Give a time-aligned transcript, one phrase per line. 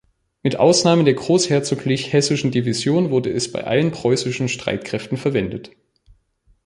[0.41, 5.69] Mit Ausnahme der Großherzoglich Hessischen Division wurde es bei allen preußischen Streitkräften verwendet.